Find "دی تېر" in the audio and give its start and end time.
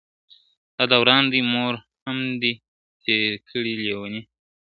2.41-3.31